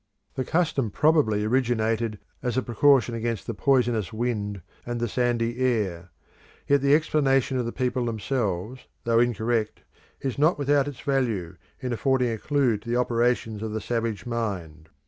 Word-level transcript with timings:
The 0.33 0.43
custom 0.43 0.89
probably 0.89 1.43
originated 1.45 2.17
as 2.41 2.57
a 2.57 2.63
precaution 2.63 3.13
against 3.13 3.45
the 3.45 3.53
poisonous 3.53 4.11
wind 4.11 4.63
and 4.83 4.99
the 4.99 5.07
sandy 5.07 5.59
air; 5.63 6.09
yet 6.67 6.81
the 6.81 6.95
explanation 6.95 7.59
of 7.59 7.67
the 7.67 7.71
people 7.71 8.05
themselves, 8.07 8.87
though 9.03 9.19
incorrect, 9.19 9.81
is 10.19 10.39
not 10.39 10.57
without 10.57 10.87
its 10.87 11.01
value 11.01 11.55
in 11.79 11.93
affording 11.93 12.31
a 12.31 12.39
clue 12.39 12.77
to 12.79 12.89
the 12.89 12.97
operations 12.97 13.61
of 13.61 13.73
the 13.73 13.79
savage 13.81 14.25
mind. 14.25 14.89